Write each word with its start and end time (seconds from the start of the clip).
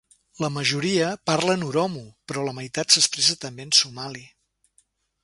La 0.43 0.47
majoria 0.53 1.09
parlen 1.31 1.65
oromo 1.67 2.01
però 2.31 2.45
la 2.47 2.55
meitat 2.61 2.97
s'expressa 2.97 3.39
també 3.45 3.67
en 3.69 3.75
somali. 3.81 4.25